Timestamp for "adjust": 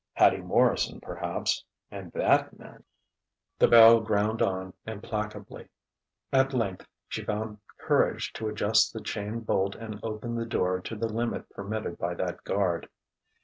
8.47-8.93